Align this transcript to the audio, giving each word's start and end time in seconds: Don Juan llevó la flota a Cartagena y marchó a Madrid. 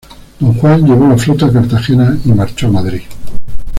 Don 0.41 0.53
Juan 0.55 0.83
llevó 0.83 1.07
la 1.07 1.15
flota 1.19 1.45
a 1.45 1.53
Cartagena 1.53 2.17
y 2.25 2.31
marchó 2.33 2.65
a 2.65 2.71
Madrid. 2.71 3.01